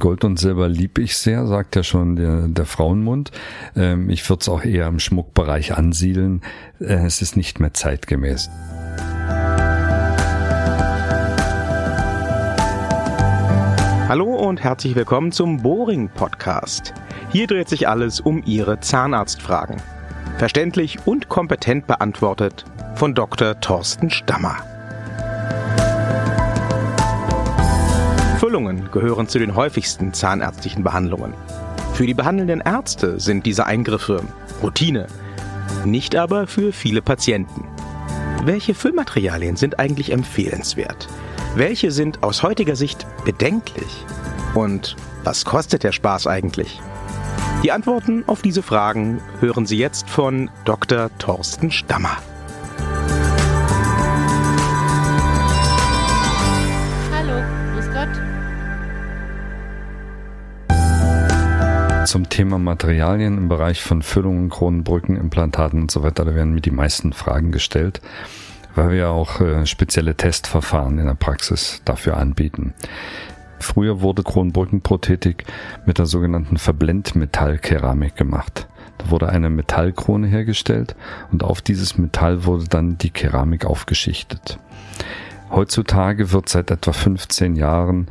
[0.00, 3.30] Gold und Silber lieb ich sehr, sagt ja schon der, der Frauenmund.
[3.76, 6.40] Ähm, ich würde es auch eher im Schmuckbereich ansiedeln.
[6.80, 8.50] Äh, es ist nicht mehr zeitgemäß.
[14.08, 16.92] Hallo und herzlich willkommen zum Boring Podcast.
[17.30, 19.76] Hier dreht sich alles um Ihre Zahnarztfragen.
[20.38, 22.64] Verständlich und kompetent beantwortet
[22.96, 23.60] von Dr.
[23.60, 24.56] Thorsten Stammer.
[28.40, 31.34] Füllungen gehören zu den häufigsten zahnärztlichen Behandlungen.
[31.92, 34.22] Für die behandelnden Ärzte sind diese Eingriffe
[34.62, 35.08] Routine,
[35.84, 37.68] nicht aber für viele Patienten.
[38.44, 41.06] Welche Füllmaterialien sind eigentlich empfehlenswert?
[41.54, 44.06] Welche sind aus heutiger Sicht bedenklich?
[44.54, 46.80] Und was kostet der Spaß eigentlich?
[47.62, 51.10] Die Antworten auf diese Fragen hören Sie jetzt von Dr.
[51.18, 52.16] Thorsten Stammer.
[62.10, 66.60] Zum Thema Materialien im Bereich von Füllungen, Kronenbrücken, Implantaten und so weiter, da werden mir
[66.60, 68.00] die meisten Fragen gestellt,
[68.74, 72.74] weil wir auch äh, spezielle Testverfahren in der Praxis dafür anbieten.
[73.60, 75.44] Früher wurde Kronenbrückenprothetik
[75.86, 78.66] mit der sogenannten Verblendmetallkeramik gemacht.
[78.98, 80.96] Da wurde eine Metallkrone hergestellt
[81.30, 84.58] und auf dieses Metall wurde dann die Keramik aufgeschichtet.
[85.52, 88.08] Heutzutage wird seit etwa 15 Jahren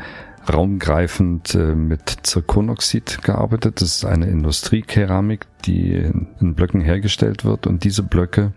[0.52, 3.82] raumgreifend äh, mit Zirkonoxid gearbeitet.
[3.82, 8.54] Das ist eine Industriekeramik, die in Blöcken hergestellt wird und diese Blöcke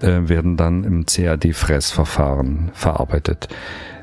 [0.00, 3.48] äh, werden dann im CAD-Fressverfahren verarbeitet.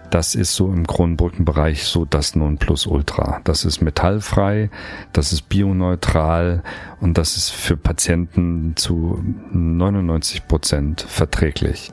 [0.10, 3.42] Das ist so im Kronenbrückenbereich so das Nonplusultra.
[3.44, 4.70] Das ist metallfrei,
[5.12, 6.64] das ist bioneutral
[7.02, 11.92] und das ist für Patienten zu 99 Prozent verträglich.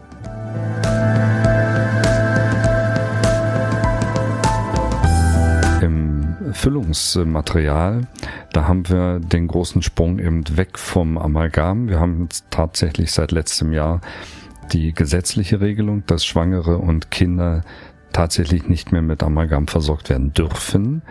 [6.55, 8.07] Füllungsmaterial,
[8.53, 11.89] da haben wir den großen Sprung eben weg vom Amalgam.
[11.89, 14.01] Wir haben jetzt tatsächlich seit letztem Jahr
[14.73, 17.63] die gesetzliche Regelung, dass Schwangere und Kinder
[18.13, 21.03] tatsächlich nicht mehr mit Amalgam versorgt werden dürfen.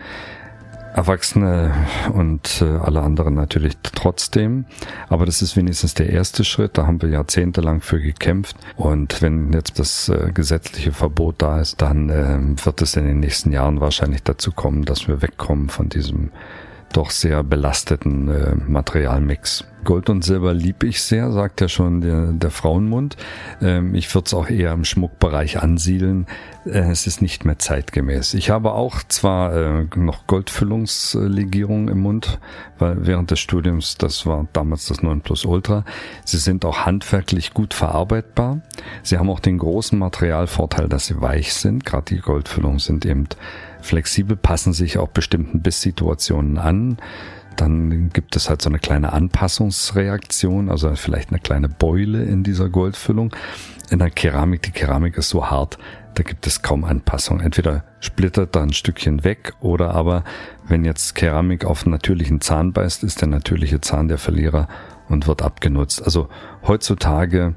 [0.94, 1.74] Erwachsene
[2.12, 4.64] und äh, alle anderen natürlich trotzdem.
[5.08, 6.78] Aber das ist wenigstens der erste Schritt.
[6.78, 8.56] Da haben wir jahrzehntelang für gekämpft.
[8.76, 13.18] Und wenn jetzt das äh, gesetzliche Verbot da ist, dann äh, wird es in den
[13.18, 16.30] nächsten Jahren wahrscheinlich dazu kommen, dass wir wegkommen von diesem
[16.96, 19.64] doch sehr belasteten äh, Materialmix.
[19.84, 23.16] Gold und Silber lieb ich sehr, sagt ja schon der, der Frauenmund.
[23.60, 26.26] Ähm, ich würde es auch eher im Schmuckbereich ansiedeln.
[26.64, 28.34] Äh, es ist nicht mehr zeitgemäß.
[28.34, 32.40] Ich habe auch zwar äh, noch Goldfüllungslegierungen im Mund,
[32.78, 35.84] weil während des Studiums, das war damals das 9 Plus Ultra,
[36.24, 38.60] sie sind auch handwerklich gut verarbeitbar.
[39.02, 41.84] Sie haben auch den großen Materialvorteil, dass sie weich sind.
[41.84, 43.28] Gerade die Goldfüllungen sind eben
[43.84, 46.98] flexibel, passen sich auch bestimmten Bisssituationen an.
[47.56, 52.68] Dann gibt es halt so eine kleine Anpassungsreaktion, also vielleicht eine kleine Beule in dieser
[52.68, 53.34] Goldfüllung.
[53.90, 55.78] In der Keramik, die Keramik ist so hart,
[56.14, 57.40] da gibt es kaum Anpassung.
[57.40, 60.24] Entweder splittert da ein Stückchen weg oder aber,
[60.66, 64.68] wenn jetzt Keramik auf einen natürlichen Zahn beißt, ist der natürliche Zahn der Verlierer
[65.08, 66.02] und wird abgenutzt.
[66.02, 66.28] Also
[66.66, 67.54] heutzutage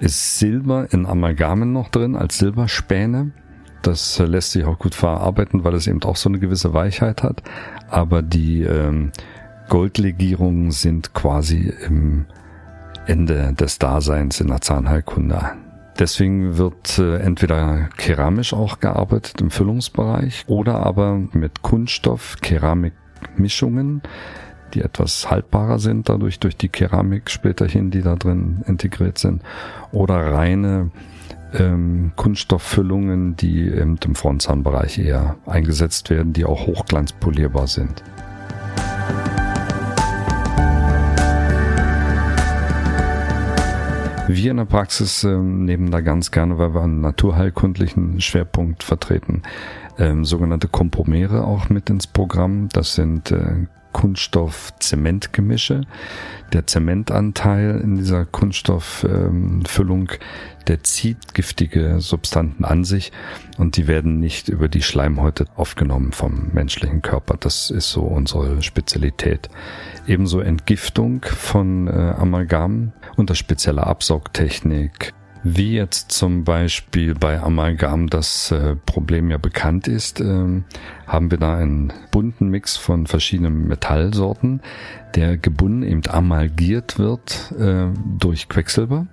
[0.00, 3.32] ist Silber in Amalgamen noch drin als Silberspäne.
[3.82, 7.42] Das lässt sich auch gut verarbeiten, weil es eben auch so eine gewisse Weichheit hat.
[7.88, 9.12] Aber die ähm,
[9.68, 12.26] Goldlegierungen sind quasi im
[13.06, 15.52] Ende des Daseins in der Zahnheilkunde.
[15.98, 24.02] Deswegen wird äh, entweder keramisch auch gearbeitet im Füllungsbereich oder aber mit Kunststoff, Keramikmischungen,
[24.72, 29.42] die etwas haltbarer sind dadurch durch die Keramik späterhin, die da drin integriert sind,
[29.92, 30.90] oder reine
[31.54, 38.02] ähm, Kunststofffüllungen, die im Frontzahnbereich eher eingesetzt werden, die auch hochglanzpolierbar sind.
[44.32, 49.42] Wir in der Praxis ähm, nehmen da ganz gerne, weil wir einen naturheilkundlichen Schwerpunkt vertreten,
[49.98, 52.68] ähm, sogenannte Kompomere auch mit ins Programm.
[52.72, 55.82] Das sind äh, Kunststoff-Zementgemische.
[56.52, 60.10] Der Zementanteil in dieser Kunststofffüllung,
[60.66, 63.12] der zieht giftige Substanten an sich
[63.58, 67.36] und die werden nicht über die Schleimhäute aufgenommen vom menschlichen Körper.
[67.38, 69.48] Das ist so unsere Spezialität.
[70.06, 78.50] Ebenso Entgiftung von äh, Amalgam unter spezieller Absaugtechnik, Wie jetzt zum Beispiel bei Amalgam das
[78.50, 80.62] äh, Problem ja bekannt ist, äh,
[81.06, 84.60] haben wir da einen bunten Mix von verschiedenen Metallsorten,
[85.14, 87.86] der gebunden eben amalgiert wird äh,
[88.18, 89.06] durch Quecksilber.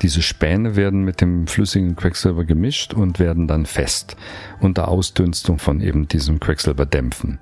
[0.00, 4.16] Diese Späne werden mit dem flüssigen Quecksilber gemischt und werden dann fest
[4.60, 7.38] unter Ausdünstung von eben diesem Quecksilberdämpfen.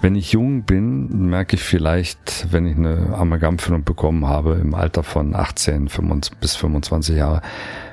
[0.00, 5.02] Wenn ich jung bin, merke ich vielleicht, wenn ich eine Amalgamfüllung bekommen habe im Alter
[5.02, 5.90] von 18
[6.40, 7.42] bis 25 Jahre,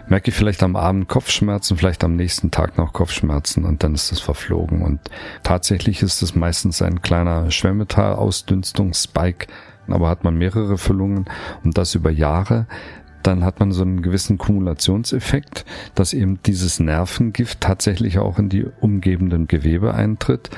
[0.07, 4.11] merke ich vielleicht am Abend Kopfschmerzen, vielleicht am nächsten Tag noch Kopfschmerzen und dann ist
[4.11, 4.83] es verflogen.
[4.83, 4.99] Und
[5.41, 9.47] tatsächlich ist es meistens ein kleiner Schwermetallausdünstungsspike,
[9.87, 11.25] aber hat man mehrere Füllungen
[11.63, 12.67] und das über Jahre,
[13.23, 15.65] dann hat man so einen gewissen Kumulationseffekt,
[15.95, 20.51] dass eben dieses Nervengift tatsächlich auch in die umgebenden Gewebe eintritt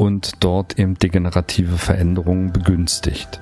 [0.00, 3.38] und dort eben degenerative Veränderungen begünstigt.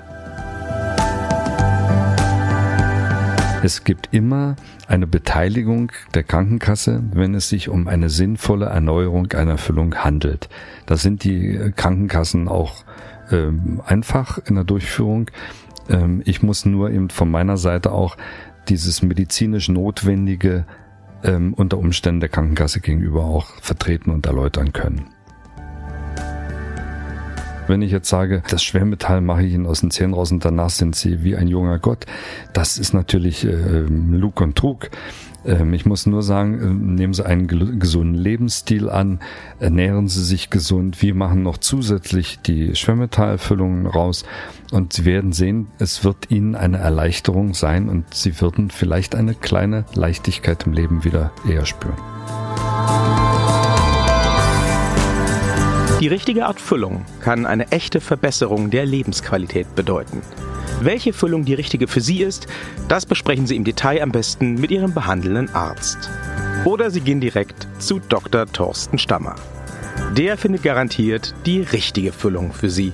[3.62, 4.56] Es gibt immer
[4.88, 10.49] eine Beteiligung der Krankenkasse, wenn es sich um eine sinnvolle Erneuerung einer Füllung handelt.
[10.87, 12.82] Da sind die Krankenkassen auch
[13.31, 15.31] ähm, einfach in der Durchführung.
[15.88, 18.16] Ähm, ich muss nur eben von meiner Seite auch
[18.69, 20.66] dieses medizinisch Notwendige
[21.22, 25.18] ähm, unter Umständen der Krankenkasse gegenüber auch vertreten und erläutern können.
[27.69, 30.70] Wenn ich jetzt sage, das Schwermetall mache ich Ihnen aus den Zähnen raus und danach
[30.70, 32.06] sind Sie wie ein junger Gott,
[32.55, 34.91] das ist natürlich äh, Lug und Trug.
[35.44, 37.47] Ähm, ich muss nur sagen, äh, nehmen Sie einen
[37.79, 39.20] gesunden Lebensstil an,
[39.61, 41.03] ernähren Sie sich gesund.
[41.03, 44.25] Wir machen noch zusätzlich die Schwermetallfüllungen raus
[44.73, 49.35] und Sie werden sehen, es wird Ihnen eine Erleichterung sein und Sie würden vielleicht eine
[49.35, 51.97] kleine Leichtigkeit im Leben wieder eher spüren.
[56.00, 60.23] Die richtige Art Füllung kann eine echte Verbesserung der Lebensqualität bedeuten.
[60.81, 62.47] Welche Füllung die richtige für Sie ist,
[62.87, 66.09] das besprechen Sie im Detail am besten mit Ihrem behandelnden Arzt.
[66.65, 68.47] Oder Sie gehen direkt zu Dr.
[68.47, 69.35] Thorsten Stammer.
[70.17, 72.93] Der findet garantiert die richtige Füllung für Sie.